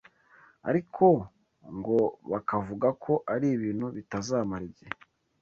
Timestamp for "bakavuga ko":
2.31-3.13